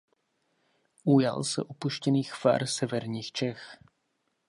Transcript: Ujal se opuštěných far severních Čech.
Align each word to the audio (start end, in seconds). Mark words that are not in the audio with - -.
Ujal 1.05 1.43
se 1.43 1.61
opuštěných 1.63 2.33
far 2.33 2.65
severních 2.67 3.31
Čech. 3.31 3.77